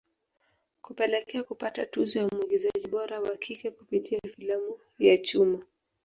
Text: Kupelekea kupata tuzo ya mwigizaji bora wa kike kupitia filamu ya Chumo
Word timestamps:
Kupelekea 0.81 1.43
kupata 1.43 1.85
tuzo 1.85 2.19
ya 2.19 2.27
mwigizaji 2.27 2.87
bora 2.87 3.19
wa 3.21 3.37
kike 3.37 3.71
kupitia 3.71 4.19
filamu 4.37 4.79
ya 4.99 5.17
Chumo 5.17 5.63